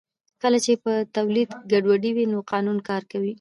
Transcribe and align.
کله 0.41 0.57
چې 0.65 0.71
پر 0.83 0.95
تولید 1.17 1.49
ګډوډي 1.71 2.11
وي 2.13 2.25
نو 2.31 2.39
قانون 2.51 2.77
کار 2.89 3.03
کوي 3.11 3.29